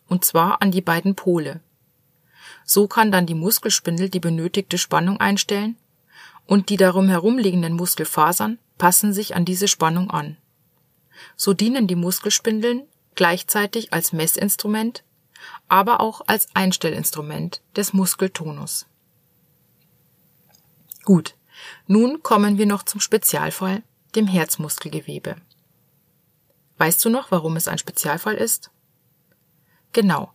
und 0.08 0.24
zwar 0.24 0.62
an 0.62 0.70
die 0.70 0.80
beiden 0.80 1.14
Pole. 1.14 1.60
So 2.64 2.86
kann 2.86 3.12
dann 3.12 3.26
die 3.26 3.34
Muskelspindel 3.34 4.08
die 4.08 4.20
benötigte 4.20 4.78
Spannung 4.78 5.18
einstellen 5.20 5.76
und 6.46 6.68
die 6.68 6.76
darum 6.76 7.08
herumliegenden 7.08 7.74
Muskelfasern 7.74 8.58
passen 8.78 9.12
sich 9.12 9.34
an 9.34 9.44
diese 9.44 9.68
Spannung 9.68 10.10
an. 10.10 10.36
So 11.36 11.54
dienen 11.54 11.86
die 11.86 11.96
Muskelspindeln 11.96 12.82
gleichzeitig 13.14 13.92
als 13.92 14.12
Messinstrument, 14.12 15.02
aber 15.68 16.00
auch 16.00 16.22
als 16.26 16.48
Einstellinstrument 16.54 17.60
des 17.74 17.92
Muskeltonus. 17.92 18.86
Gut, 21.04 21.34
nun 21.86 22.22
kommen 22.22 22.58
wir 22.58 22.66
noch 22.66 22.82
zum 22.82 23.00
Spezialfall 23.00 23.82
dem 24.14 24.26
Herzmuskelgewebe. 24.26 25.36
Weißt 26.78 27.04
du 27.04 27.10
noch, 27.10 27.30
warum 27.30 27.56
es 27.56 27.68
ein 27.68 27.78
Spezialfall 27.78 28.34
ist? 28.34 28.70
Genau. 29.92 30.32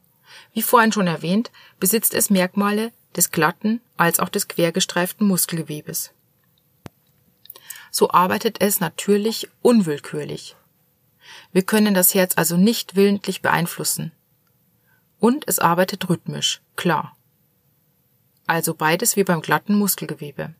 Wie 0.54 0.62
vorhin 0.62 0.92
schon 0.92 1.08
erwähnt, 1.08 1.52
besitzt 1.80 2.14
es 2.14 2.30
Merkmale 2.30 2.92
des 3.16 3.32
glatten 3.32 3.82
als 3.98 4.20
auch 4.20 4.30
des 4.30 4.48
quergestreiften 4.48 5.28
Muskelgewebes. 5.28 6.14
So 7.92 8.10
arbeitet 8.10 8.62
es 8.62 8.80
natürlich 8.80 9.50
unwillkürlich. 9.62 10.56
Wir 11.52 11.64
können 11.64 11.94
das 11.94 12.14
Herz 12.14 12.38
also 12.38 12.56
nicht 12.56 12.96
willentlich 12.96 13.42
beeinflussen. 13.42 14.12
Und 15.22 15.48
es 15.48 15.60
arbeitet 15.60 16.10
rhythmisch, 16.10 16.62
klar. 16.76 17.16
Also 18.48 18.74
beides 18.74 19.16
wie 19.16 19.24
beim 19.24 19.42
glatten 19.42 19.76
Muskelgewebe. 19.76 20.56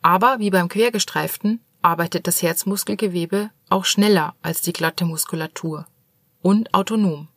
Aber 0.00 0.38
wie 0.38 0.48
beim 0.48 0.68
quergestreiften 0.68 1.60
arbeitet 1.82 2.26
das 2.26 2.40
Herzmuskelgewebe 2.40 3.50
auch 3.68 3.84
schneller 3.84 4.34
als 4.40 4.62
die 4.62 4.72
glatte 4.72 5.04
Muskulatur 5.04 5.86
und 6.40 6.72
autonom. 6.72 7.28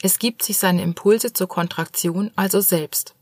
Es 0.00 0.20
gibt 0.20 0.44
sich 0.44 0.58
seine 0.58 0.82
Impulse 0.82 1.32
zur 1.32 1.48
Kontraktion 1.48 2.30
also 2.36 2.60
selbst. 2.60 3.16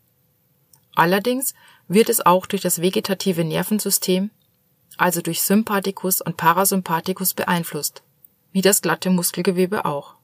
Allerdings 0.95 1.55
wird 1.89 2.11
es 2.11 2.25
auch 2.25 2.45
durch 2.45 2.61
das 2.61 2.83
vegetative 2.83 3.45
Nervensystem, 3.45 4.31
also 4.99 5.23
durch 5.23 5.41
Sympathikus 5.41 6.21
und 6.21 6.37
Parasympathikus 6.37 7.33
beeinflusst, 7.33 8.03
wie 8.53 8.61
das 8.61 8.83
glatte 8.83 9.09
Muskelgewebe 9.09 9.87
auch. 9.87 10.16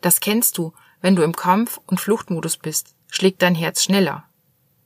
Das 0.00 0.20
kennst 0.20 0.58
du, 0.58 0.72
wenn 1.00 1.16
du 1.16 1.22
im 1.22 1.36
Kampf- 1.36 1.80
und 1.86 2.00
Fluchtmodus 2.00 2.56
bist, 2.56 2.94
schlägt 3.08 3.42
dein 3.42 3.54
Herz 3.54 3.82
schneller. 3.82 4.24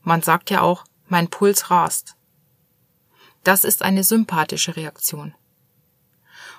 Man 0.03 0.23
sagt 0.23 0.51
ja 0.51 0.61
auch, 0.61 0.85
mein 1.09 1.29
Puls 1.29 1.71
rast. 1.71 2.17
Das 3.45 3.65
ist 3.65 3.83
eine 3.83 4.05
sympathische 4.05 4.77
Reaktion. 4.77 5.35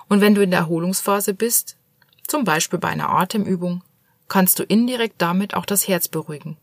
Und 0.10 0.22
wenn 0.22 0.36
du 0.36 0.42
in 0.42 0.52
der 0.52 0.62
Erholungsphase 0.62 1.34
bist, 1.34 1.78
zum 2.28 2.44
Beispiel 2.44 2.80
bei 2.80 2.90
einer 2.90 3.10
Atemübung, 3.10 3.84
kannst 4.28 4.60
du 4.60 4.64
indirekt 4.64 5.22
damit 5.22 5.54
auch 5.54 5.66
das 5.66 5.88
Herz 5.88 6.08
beruhigen. 6.08 6.58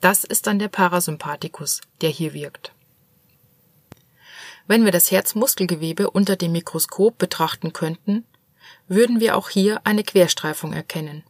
Das 0.00 0.24
ist 0.24 0.46
dann 0.46 0.58
der 0.58 0.68
Parasympathikus, 0.68 1.80
der 2.00 2.10
hier 2.10 2.34
wirkt. 2.34 2.72
Wenn 4.66 4.84
wir 4.84 4.92
das 4.92 5.10
Herzmuskelgewebe 5.10 6.10
unter 6.10 6.36
dem 6.36 6.52
Mikroskop 6.52 7.18
betrachten 7.18 7.72
könnten, 7.72 8.24
würden 8.88 9.20
wir 9.20 9.36
auch 9.36 9.48
hier 9.48 9.80
eine 9.84 10.04
Querstreifung 10.04 10.72
erkennen. 10.72 11.22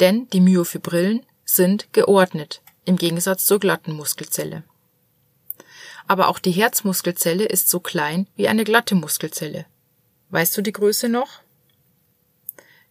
Denn 0.00 0.28
die 0.30 0.40
Myofibrillen 0.40 1.24
sind 1.44 1.92
geordnet, 1.92 2.62
im 2.84 2.96
Gegensatz 2.96 3.44
zur 3.44 3.60
glatten 3.60 3.92
Muskelzelle 3.92 4.64
aber 6.06 6.28
auch 6.28 6.38
die 6.38 6.50
Herzmuskelzelle 6.50 7.44
ist 7.44 7.68
so 7.68 7.80
klein 7.80 8.26
wie 8.36 8.48
eine 8.48 8.64
glatte 8.64 8.94
Muskelzelle. 8.94 9.66
Weißt 10.30 10.56
du 10.56 10.62
die 10.62 10.72
Größe 10.72 11.08
noch? 11.08 11.40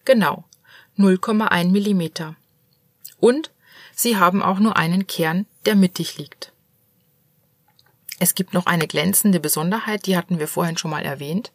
Genau, 0.06 0.44
0,1 0.98 1.70
Millimeter. 1.70 2.36
Und 3.20 3.52
sie 3.96 4.18
haben 4.18 4.42
auch 4.42 4.60
nur 4.60 4.78
einen 4.78 5.08
Kern, 5.08 5.46
der 5.66 5.76
mittig 5.76 6.18
liegt. 6.18 6.52
Es 8.20 8.36
gibt 8.36 8.54
noch 8.54 8.68
eine 8.68 8.88
glänzende 8.88 9.40
Besonderheit, 9.40 10.06
die 10.06 10.16
hatten 10.18 10.40
wir 10.40 10.48
vorhin 10.48 10.78
schon 10.78 10.92
mal 10.92 11.04
erwähnt. 11.04 11.52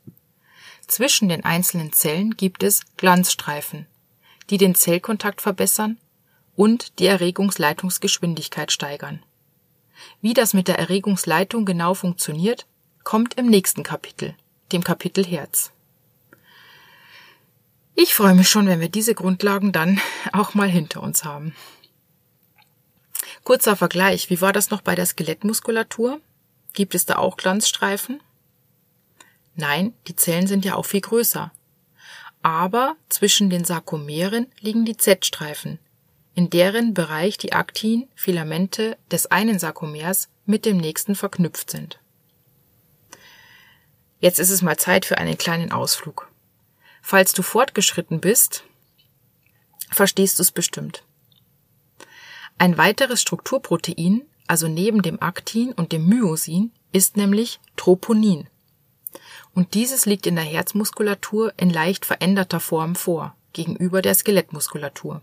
Zwischen 0.86 1.28
den 1.28 1.44
einzelnen 1.44 1.92
Zellen 1.92 2.36
gibt 2.36 2.62
es 2.62 2.82
Glanzstreifen, 2.96 3.86
die 4.50 4.58
den 4.58 4.74
Zellkontakt 4.74 5.40
verbessern 5.40 5.98
und 6.54 6.98
die 6.98 7.06
Erregungsleitungsgeschwindigkeit 7.06 8.70
steigern. 8.70 9.22
Wie 10.20 10.34
das 10.34 10.54
mit 10.54 10.68
der 10.68 10.78
Erregungsleitung 10.78 11.64
genau 11.64 11.94
funktioniert, 11.94 12.66
kommt 13.02 13.34
im 13.34 13.46
nächsten 13.46 13.82
Kapitel, 13.82 14.34
dem 14.72 14.84
Kapitel 14.84 15.24
Herz. 15.24 15.72
Ich 17.94 18.14
freue 18.14 18.34
mich 18.34 18.48
schon, 18.48 18.66
wenn 18.66 18.80
wir 18.80 18.90
diese 18.90 19.14
Grundlagen 19.14 19.72
dann 19.72 20.00
auch 20.32 20.54
mal 20.54 20.68
hinter 20.68 21.02
uns 21.02 21.24
haben. 21.24 21.54
Kurzer 23.42 23.76
Vergleich, 23.76 24.28
wie 24.28 24.40
war 24.40 24.52
das 24.52 24.70
noch 24.70 24.82
bei 24.82 24.94
der 24.94 25.06
Skelettmuskulatur? 25.06 26.20
Gibt 26.72 26.94
es 26.94 27.06
da 27.06 27.16
auch 27.16 27.36
Glanzstreifen? 27.36 28.20
Nein, 29.56 29.94
die 30.06 30.14
Zellen 30.14 30.46
sind 30.46 30.64
ja 30.64 30.74
auch 30.74 30.84
viel 30.84 31.00
größer. 31.00 31.50
Aber 32.42 32.96
zwischen 33.08 33.50
den 33.50 33.64
Sarkomeren 33.64 34.46
liegen 34.60 34.84
die 34.84 34.96
Z-Streifen, 34.96 35.78
in 36.34 36.50
deren 36.50 36.94
Bereich 36.94 37.38
die 37.38 37.54
Aktin-Filamente 37.54 38.98
des 39.10 39.26
einen 39.26 39.58
Sarkomers 39.58 40.28
mit 40.44 40.64
dem 40.64 40.76
nächsten 40.76 41.14
verknüpft 41.14 41.70
sind. 41.70 41.98
Jetzt 44.20 44.38
ist 44.38 44.50
es 44.50 44.62
mal 44.62 44.76
Zeit 44.76 45.06
für 45.06 45.18
einen 45.18 45.38
kleinen 45.38 45.72
Ausflug. 45.72 46.30
Falls 47.02 47.32
du 47.32 47.42
fortgeschritten 47.42 48.20
bist, 48.20 48.64
verstehst 49.90 50.38
du 50.38 50.42
es 50.42 50.52
bestimmt. 50.52 51.02
Ein 52.58 52.78
weiteres 52.78 53.20
Strukturprotein, 53.20 54.22
also 54.46 54.68
neben 54.68 55.02
dem 55.02 55.20
Aktin 55.20 55.72
und 55.72 55.92
dem 55.92 56.06
Myosin, 56.08 56.72
ist 56.92 57.16
nämlich 57.16 57.60
Troponin. 57.76 58.48
Und 59.56 59.72
dieses 59.72 60.04
liegt 60.04 60.26
in 60.26 60.36
der 60.36 60.44
Herzmuskulatur 60.44 61.54
in 61.56 61.70
leicht 61.70 62.04
veränderter 62.04 62.60
Form 62.60 62.94
vor, 62.94 63.34
gegenüber 63.54 64.02
der 64.02 64.14
Skelettmuskulatur. 64.14 65.22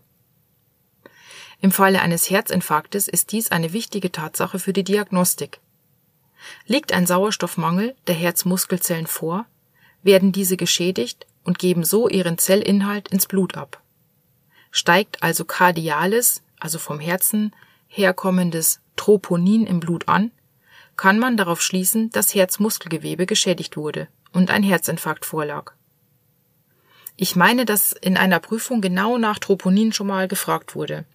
Im 1.62 1.70
Falle 1.70 2.02
eines 2.02 2.32
Herzinfarktes 2.32 3.08
ist 3.08 3.32
dies 3.32 3.52
eine 3.52 3.74
wichtige 3.74 4.12
Tatsache 4.12 4.58
für 4.58 4.74
die 4.74 4.84
Diagnostik. 4.84 5.60
Liegt 6.66 6.94
ein 6.94 7.06
Sauerstoffmangel 7.06 7.96
der 8.08 8.16
Herzmuskelzellen 8.16 9.06
vor, 9.06 9.46
werden 10.02 10.32
diese 10.32 10.58
geschädigt 10.58 11.28
und 11.44 11.60
geben 11.60 11.84
so 11.84 12.10
ihren 12.10 12.40
Zellinhalt 12.40 13.10
ins 13.10 13.28
Blut 13.28 13.56
ab. 13.56 13.84
Steigt 14.72 15.22
also 15.22 15.46
kardiales, 15.46 16.42
also 16.60 16.80
vom 16.80 17.00
Herzen 17.00 17.54
herkommendes 17.88 18.80
Troponin 18.96 19.68
im 19.68 19.80
Blut 19.80 20.08
an, 20.08 20.32
kann 20.98 21.20
man 21.20 21.38
darauf 21.38 21.62
schließen, 21.62 22.10
dass 22.10 22.34
Herzmuskelgewebe 22.34 23.28
geschädigt 23.28 23.78
wurde 23.78 24.08
und 24.34 24.52
ein 24.52 24.64
Herzinfarkt 24.64 25.26
vorlag. 25.26 25.74
Ich 27.16 27.36
meine, 27.36 27.66
dass 27.66 27.94
in 27.94 28.18
einer 28.18 28.40
Prüfung 28.40 28.82
genau 28.82 29.18
nach 29.18 29.40
Troponin 29.40 29.94
schon 29.94 30.08
mal 30.08 30.28
gefragt 30.28 30.76
wurde. 30.76 31.06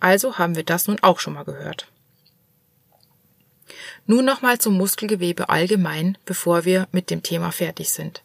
Also 0.00 0.38
haben 0.38 0.56
wir 0.56 0.64
das 0.64 0.88
nun 0.88 0.98
auch 1.02 1.20
schon 1.20 1.34
mal 1.34 1.44
gehört. 1.44 1.90
Nun 4.06 4.24
nochmal 4.24 4.58
zum 4.58 4.76
Muskelgewebe 4.76 5.48
allgemein, 5.48 6.18
bevor 6.24 6.64
wir 6.64 6.88
mit 6.92 7.10
dem 7.10 7.22
Thema 7.22 7.50
fertig 7.50 7.90
sind. 7.90 8.22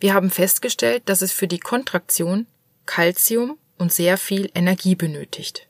Wir 0.00 0.14
haben 0.14 0.30
festgestellt, 0.30 1.02
dass 1.06 1.22
es 1.22 1.32
für 1.32 1.46
die 1.46 1.60
Kontraktion 1.60 2.46
Calcium 2.86 3.58
und 3.78 3.92
sehr 3.92 4.18
viel 4.18 4.50
Energie 4.54 4.94
benötigt. 4.94 5.68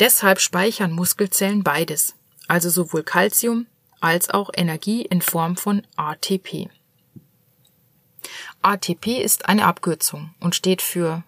Deshalb 0.00 0.40
speichern 0.40 0.92
Muskelzellen 0.92 1.62
beides, 1.62 2.14
also 2.48 2.70
sowohl 2.70 3.02
Calcium 3.02 3.66
als 4.02 4.28
auch 4.30 4.50
Energie 4.54 5.02
in 5.02 5.22
Form 5.22 5.56
von 5.56 5.86
ATP. 5.96 6.68
ATP 8.60 9.22
ist 9.22 9.48
eine 9.48 9.64
Abkürzung 9.64 10.34
und 10.40 10.56
steht 10.56 10.82
für, 10.82 11.22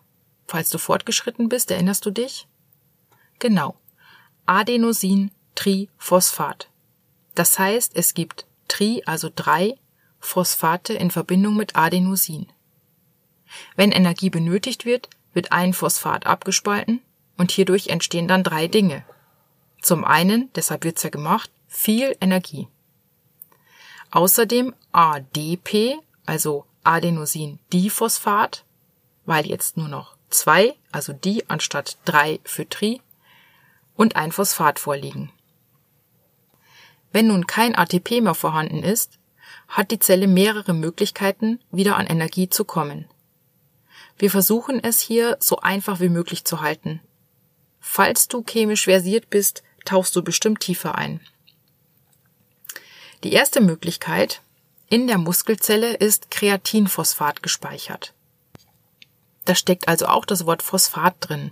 falls 0.46 0.68
du 0.70 0.78
fortgeschritten 0.78 1.48
bist, 1.48 1.70
erinnerst 1.70 2.04
du 2.04 2.10
dich? 2.10 2.48
Genau. 3.38 3.76
Adenosin-Triphosphat. 4.46 6.68
Das 7.34 7.58
heißt, 7.58 7.96
es 7.96 8.12
gibt 8.14 8.46
Tri, 8.68 9.02
also 9.06 9.30
drei 9.34 9.78
Phosphate 10.20 10.92
in 10.94 11.10
Verbindung 11.10 11.56
mit 11.56 11.74
Adenosin. 11.76 12.46
Wenn 13.76 13.92
Energie 13.92 14.30
benötigt 14.30 14.84
wird, 14.84 15.08
wird 15.32 15.52
ein 15.52 15.72
Phosphat 15.74 16.26
abgespalten 16.26 17.00
und 17.36 17.52
hierdurch 17.52 17.88
entstehen 17.88 18.26
dann 18.26 18.42
drei 18.42 18.68
Dinge. 18.68 19.04
Zum 19.80 20.04
einen, 20.04 20.50
deshalb 20.54 20.84
wird's 20.84 21.02
ja 21.02 21.10
gemacht, 21.10 21.50
viel 21.74 22.16
Energie. 22.20 22.68
Außerdem 24.10 24.74
ADP, 24.92 25.96
also 26.24 26.66
Adenosin-Diphosphat, 26.84 28.64
weil 29.26 29.46
jetzt 29.46 29.76
nur 29.76 29.88
noch 29.88 30.16
zwei, 30.30 30.76
also 30.92 31.12
die 31.12 31.48
anstatt 31.50 31.98
drei 32.04 32.40
für 32.44 32.68
Tri, 32.68 33.02
und 33.96 34.16
ein 34.16 34.32
Phosphat 34.32 34.78
vorliegen. 34.78 35.32
Wenn 37.12 37.28
nun 37.28 37.46
kein 37.46 37.76
ATP 37.76 38.20
mehr 38.20 38.34
vorhanden 38.34 38.82
ist, 38.82 39.18
hat 39.68 39.90
die 39.90 39.98
Zelle 39.98 40.26
mehrere 40.26 40.74
Möglichkeiten, 40.74 41.60
wieder 41.70 41.96
an 41.96 42.06
Energie 42.06 42.48
zu 42.48 42.64
kommen. 42.64 43.08
Wir 44.18 44.30
versuchen 44.30 44.82
es 44.82 45.00
hier 45.00 45.36
so 45.40 45.58
einfach 45.58 46.00
wie 46.00 46.08
möglich 46.08 46.44
zu 46.44 46.60
halten. 46.60 47.00
Falls 47.80 48.28
du 48.28 48.44
chemisch 48.44 48.84
versiert 48.84 49.30
bist, 49.30 49.62
tauchst 49.84 50.14
du 50.16 50.22
bestimmt 50.22 50.60
tiefer 50.60 50.94
ein. 50.96 51.20
Die 53.24 53.32
erste 53.32 53.60
Möglichkeit 53.62 54.42
in 54.90 55.06
der 55.06 55.16
Muskelzelle 55.16 55.94
ist 55.94 56.30
Kreatinphosphat 56.30 57.42
gespeichert. 57.42 58.12
Da 59.46 59.54
steckt 59.54 59.88
also 59.88 60.06
auch 60.06 60.26
das 60.26 60.44
Wort 60.44 60.62
Phosphat 60.62 61.14
drin. 61.20 61.50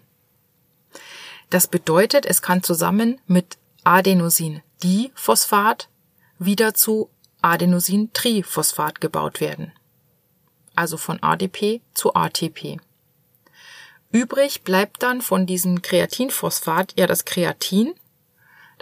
Das 1.48 1.66
bedeutet, 1.66 2.26
es 2.26 2.42
kann 2.42 2.62
zusammen 2.62 3.18
mit 3.26 3.56
Adenosin-Diphosphat 3.84 5.88
wieder 6.38 6.74
zu 6.74 7.08
Adenosin-Triphosphat 7.40 9.00
gebaut 9.00 9.40
werden. 9.40 9.72
Also 10.74 10.98
von 10.98 11.22
ADP 11.22 11.80
zu 11.94 12.14
ATP. 12.14 12.80
Übrig 14.10 14.62
bleibt 14.62 15.02
dann 15.02 15.22
von 15.22 15.46
diesem 15.46 15.80
Kreatinphosphat 15.80 16.92
ja 16.98 17.06
das 17.06 17.24
Kreatin. 17.24 17.94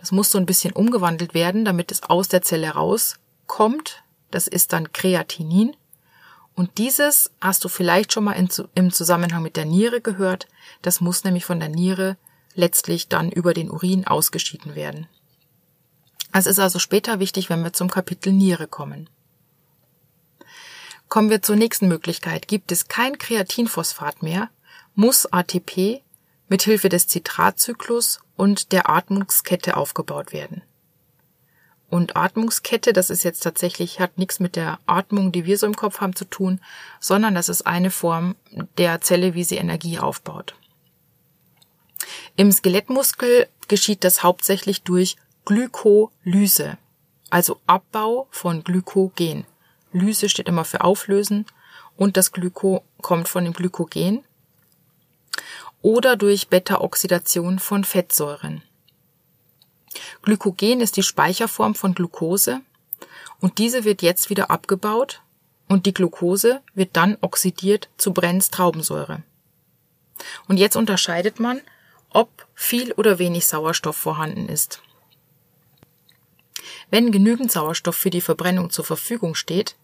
Das 0.01 0.13
muss 0.13 0.31
so 0.31 0.39
ein 0.39 0.47
bisschen 0.47 0.73
umgewandelt 0.73 1.35
werden, 1.35 1.65
damit 1.65 1.93
es 1.93 2.03
aus 2.03 2.29
der 2.29 2.41
Zelle 2.41 2.71
rauskommt. 2.71 4.03
Das 4.31 4.49
ist 4.49 4.73
dann 4.73 4.93
Kreatinin. 4.93 5.77
Und 6.55 6.79
dieses 6.79 7.31
hast 7.41 7.65
du 7.65 7.69
vielleicht 7.69 8.13
schon 8.13 8.25
mal 8.25 8.33
in, 8.33 8.49
im 8.75 8.93
Zusammenhang 8.93 9.43
mit 9.43 9.57
der 9.57 9.67
Niere 9.67 10.01
gehört. 10.01 10.49
Das 10.83 11.01
muss 11.01 11.25
nämlich 11.25 11.45
von 11.45 11.61
der 11.61 11.69
Niere 11.69 12.17
letztlich 12.55 13.09
dann 13.09 13.31
über 13.31 13.55
den 13.55 13.71
Urin 13.71 14.07
ausgeschieden 14.07 14.75
werden. 14.75 15.07
Es 16.33 16.47
ist 16.47 16.59
also 16.59 16.79
später 16.79 17.19
wichtig, 17.19 17.51
wenn 17.51 17.63
wir 17.63 17.73
zum 17.73 17.91
Kapitel 17.91 18.33
Niere 18.33 18.69
kommen. 18.69 19.11
Kommen 21.09 21.29
wir 21.29 21.43
zur 21.43 21.57
nächsten 21.57 21.89
Möglichkeit. 21.89 22.49
Gibt 22.49 22.73
es 22.73 22.89
kein 22.89 23.19
Kreatinphosphat 23.19 24.23
mehr, 24.23 24.49
muss 24.95 25.27
ATP 25.27 26.03
mit 26.51 26.63
Hilfe 26.63 26.89
des 26.89 27.07
Zitratzyklus 27.07 28.21
und 28.37 28.73
der 28.73 28.91
Atmungskette 28.91 29.77
aufgebaut 29.77 30.33
werden. 30.33 30.63
Und 31.89 32.17
Atmungskette, 32.17 32.93
das 32.93 33.09
ist 33.09 33.23
jetzt 33.23 33.41
tatsächlich, 33.41 34.01
hat 34.01 34.19
nichts 34.19 34.41
mit 34.41 34.57
der 34.57 34.79
Atmung, 34.85 35.33
die 35.33 35.45
wir 35.45 35.57
so 35.59 35.67
im 35.67 35.77
Kopf 35.77 36.01
haben, 36.01 36.15
zu 36.15 36.25
tun, 36.25 36.61
sondern 36.99 37.35
das 37.35 37.49
ist 37.49 37.67
eine 37.67 37.91
Form 37.91 38.35
der 38.79 39.01
Zelle, 39.01 39.35
wie 39.35 39.45
sie 39.45 39.57
Energie 39.57 39.99
aufbaut. 39.99 40.55
Im 42.37 42.51
Skelettmuskel 42.51 43.49
geschieht 43.69 44.03
das 44.03 44.23
hauptsächlich 44.23 44.83
durch 44.83 45.17
Glykolyse, 45.45 46.79
also 47.31 47.61
Abbau 47.67 48.27
von 48.31 48.65
Glykogen. 48.65 49.47
Lyse 49.93 50.29
steht 50.29 50.49
immer 50.49 50.65
für 50.65 50.83
Auflösen 50.83 51.47
und 51.97 52.17
das 52.17 52.33
Glyko 52.33 52.83
kommt 53.03 53.29
von 53.29 53.45
dem 53.45 53.53
Glykogen 53.53 54.25
oder 55.83 56.16
durch 56.16 56.49
Beta-Oxidation 56.49 57.59
von 57.59 57.85
Fettsäuren. 57.85 58.62
Glykogen 60.23 60.81
ist 60.81 60.97
die 60.97 61.03
Speicherform 61.03 61.75
von 61.75 61.95
Glucose 61.95 62.61
und 63.40 63.59
diese 63.59 63.85
wird 63.85 64.03
jetzt 64.03 64.31
wieder 64.31 64.51
abgebaut 64.51 65.23
und 65.69 65.87
die 65.87 65.95
Glucose 65.95 66.61
wird 66.75 66.97
dann 66.97 67.16
oxidiert 67.21 67.88
zu 67.97 68.12
Brennstraubensäure. 68.12 69.23
Und 70.49 70.59
jetzt 70.59 70.77
unterscheidet 70.77 71.40
man, 71.40 71.61
ob 72.11 72.47
viel 72.55 72.93
oder 72.93 73.19
wenig 73.19 73.47
Sauerstoff 73.47 73.97
vorhanden 73.97 74.49
ist. 74.49 74.83
Wenn 76.90 77.12
genügend 77.12 77.51
Sauerstoff 77.51 77.97
für 77.97 78.11
die 78.11 78.21
Verbrennung 78.21 78.71
zur 78.71 78.85
Verfügung 78.85 79.35
steht, 79.35 79.77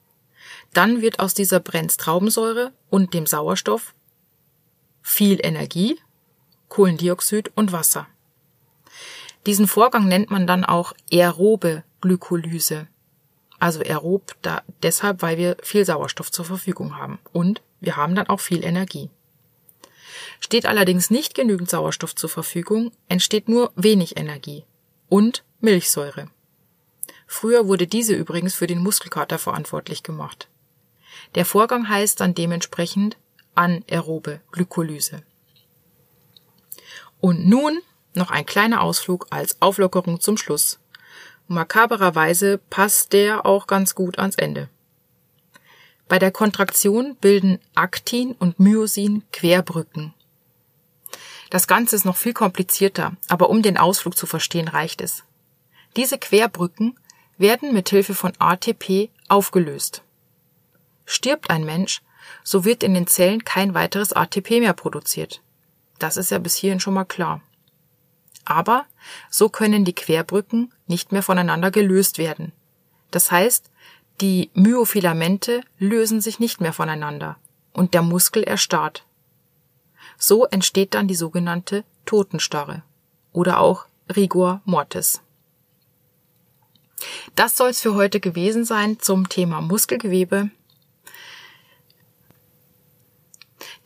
dann 0.72 1.00
wird 1.00 1.20
aus 1.20 1.34
dieser 1.34 1.60
Brennstraubensäure 1.60 2.72
und 2.90 3.14
dem 3.14 3.26
Sauerstoff 3.26 3.94
viel 5.06 5.38
Energie, 5.40 6.00
Kohlendioxid 6.68 7.52
und 7.54 7.70
Wasser. 7.70 8.08
Diesen 9.46 9.68
Vorgang 9.68 10.08
nennt 10.08 10.32
man 10.32 10.48
dann 10.48 10.64
auch 10.64 10.94
aerobe 11.12 11.84
Glykolyse. 12.00 12.88
Also 13.60 13.80
aerob 13.80 14.34
da, 14.42 14.62
deshalb, 14.82 15.22
weil 15.22 15.38
wir 15.38 15.58
viel 15.62 15.84
Sauerstoff 15.84 16.32
zur 16.32 16.44
Verfügung 16.44 16.98
haben. 16.98 17.20
Und 17.32 17.62
wir 17.78 17.96
haben 17.96 18.16
dann 18.16 18.26
auch 18.26 18.40
viel 18.40 18.64
Energie. 18.64 19.08
Steht 20.40 20.66
allerdings 20.66 21.08
nicht 21.08 21.34
genügend 21.34 21.70
Sauerstoff 21.70 22.16
zur 22.16 22.28
Verfügung, 22.28 22.90
entsteht 23.08 23.48
nur 23.48 23.72
wenig 23.76 24.16
Energie 24.16 24.64
und 25.08 25.44
Milchsäure. 25.60 26.28
Früher 27.28 27.68
wurde 27.68 27.86
diese 27.86 28.14
übrigens 28.14 28.56
für 28.56 28.66
den 28.66 28.82
Muskelkater 28.82 29.38
verantwortlich 29.38 30.02
gemacht. 30.02 30.48
Der 31.36 31.44
Vorgang 31.44 31.88
heißt 31.88 32.20
dann 32.20 32.34
dementsprechend 32.34 33.16
anaerobe 33.56 34.40
Glykolyse. 34.52 35.22
Und 37.20 37.46
nun 37.46 37.80
noch 38.14 38.30
ein 38.30 38.46
kleiner 38.46 38.82
Ausflug 38.82 39.26
als 39.30 39.60
Auflockerung 39.60 40.20
zum 40.20 40.36
Schluss. 40.36 40.78
Makabererweise 41.48 42.58
passt 42.70 43.12
der 43.12 43.46
auch 43.46 43.66
ganz 43.66 43.94
gut 43.94 44.18
ans 44.18 44.36
Ende. 44.36 44.68
Bei 46.08 46.18
der 46.18 46.30
Kontraktion 46.30 47.16
bilden 47.16 47.58
Aktin 47.74 48.32
und 48.32 48.60
Myosin 48.60 49.24
Querbrücken. 49.32 50.14
Das 51.50 51.66
Ganze 51.66 51.96
ist 51.96 52.04
noch 52.04 52.16
viel 52.16 52.32
komplizierter, 52.32 53.16
aber 53.28 53.50
um 53.50 53.62
den 53.62 53.76
Ausflug 53.76 54.16
zu 54.16 54.26
verstehen 54.26 54.68
reicht 54.68 55.00
es. 55.00 55.24
Diese 55.96 56.18
Querbrücken 56.18 56.98
werden 57.38 57.72
mit 57.72 57.88
Hilfe 57.88 58.14
von 58.14 58.32
ATP 58.38 59.10
aufgelöst. 59.28 60.02
Stirbt 61.04 61.50
ein 61.50 61.64
Mensch, 61.64 62.02
so 62.44 62.64
wird 62.64 62.82
in 62.82 62.94
den 62.94 63.06
Zellen 63.06 63.44
kein 63.44 63.74
weiteres 63.74 64.12
ATP 64.12 64.60
mehr 64.60 64.72
produziert. 64.72 65.42
Das 65.98 66.16
ist 66.16 66.30
ja 66.30 66.38
bis 66.38 66.54
hierhin 66.54 66.80
schon 66.80 66.94
mal 66.94 67.04
klar. 67.04 67.40
Aber 68.44 68.86
so 69.30 69.48
können 69.48 69.84
die 69.84 69.94
Querbrücken 69.94 70.72
nicht 70.86 71.12
mehr 71.12 71.22
voneinander 71.22 71.70
gelöst 71.70 72.18
werden. 72.18 72.52
Das 73.10 73.30
heißt, 73.30 73.70
die 74.20 74.50
Myofilamente 74.54 75.62
lösen 75.78 76.20
sich 76.20 76.38
nicht 76.38 76.60
mehr 76.60 76.72
voneinander 76.72 77.36
und 77.72 77.92
der 77.92 78.02
Muskel 78.02 78.42
erstarrt. 78.42 79.04
So 80.16 80.46
entsteht 80.46 80.94
dann 80.94 81.08
die 81.08 81.14
sogenannte 81.14 81.84
Totenstarre 82.06 82.82
oder 83.32 83.60
auch 83.60 83.86
Rigor 84.14 84.62
Mortis. 84.64 85.20
Das 87.34 87.56
soll 87.56 87.70
es 87.70 87.80
für 87.80 87.94
heute 87.94 88.20
gewesen 88.20 88.64
sein 88.64 88.98
zum 89.00 89.28
Thema 89.28 89.60
Muskelgewebe. 89.60 90.50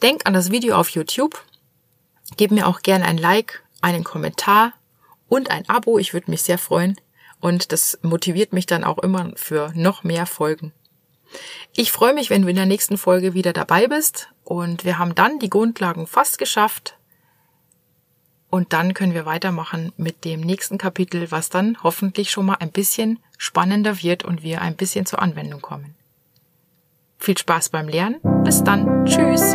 Denk 0.03 0.27
an 0.27 0.33
das 0.33 0.51
Video 0.51 0.77
auf 0.77 0.91
YouTube. 0.91 1.43
Gib 2.37 2.51
mir 2.51 2.67
auch 2.67 2.81
gerne 2.81 3.05
ein 3.05 3.19
Like, 3.19 3.63
einen 3.83 4.05
Kommentar 4.05 4.73
und 5.29 5.51
ein 5.51 5.69
Abo. 5.69 5.99
Ich 5.99 6.15
würde 6.15 6.31
mich 6.31 6.43
sehr 6.43 6.59
freuen. 6.59 6.97
Und 7.41 7.73
das 7.73 7.99
motiviert 8.03 8.53
mich 8.53 8.67
dann 8.67 8.85
auch 8.85 8.99
immer 8.99 9.33
für 9.37 9.73
noch 9.75 10.05
mehr 10.05 10.27
Folgen. 10.27 10.73
Ich 11.75 11.93
freue 11.93 12.15
mich, 12.15 12.31
wenn 12.31 12.43
du 12.43 12.49
in 12.49 12.57
der 12.57 12.67
nächsten 12.67 12.99
Folge 12.99 13.35
wieder 13.35 13.53
dabei 13.53 13.87
bist 13.87 14.29
und 14.45 14.85
wir 14.85 14.99
haben 14.99 15.15
dann 15.15 15.39
die 15.39 15.51
Grundlagen 15.51 16.07
fast 16.07 16.39
geschafft. 16.39 16.97
Und 18.51 18.73
dann 18.73 18.95
können 18.95 19.15
wir 19.15 19.27
weitermachen 19.27 19.93
mit 19.97 20.25
dem 20.25 20.41
nächsten 20.41 20.77
Kapitel, 20.77 21.31
was 21.31 21.51
dann 21.51 21.79
hoffentlich 21.85 22.33
schon 22.33 22.47
mal 22.47 22.57
ein 22.57 22.73
bisschen 22.73 23.21
spannender 23.39 24.03
wird 24.03 24.25
und 24.25 24.43
wir 24.43 24.61
ein 24.61 24.75
bisschen 24.75 25.07
zur 25.07 25.23
Anwendung 25.23 25.63
kommen. 25.63 25.95
Viel 27.19 27.39
Spaß 27.39 27.69
beim 27.69 27.87
Lernen. 27.87 28.21
Bis 28.43 28.65
dann. 28.65 29.07
Tschüss. 29.07 29.55